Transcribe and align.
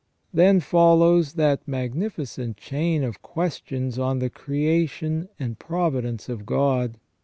Then 0.33 0.61
follows 0.61 1.33
that 1.33 1.67
magni 1.67 2.09
ficent 2.09 2.57
chain 2.57 3.03
of 3.03 3.21
questions 3.21 3.99
on 3.99 4.17
the 4.17 4.31
creation 4.31 5.29
and 5.39 5.59
providence 5.59 6.27
of 6.27 6.43
God. 6.43 6.97